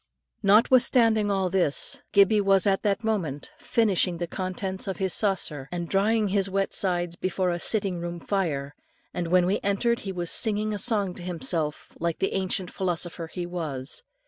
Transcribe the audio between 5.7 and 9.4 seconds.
and drying his wet sides before the sitting room fire, and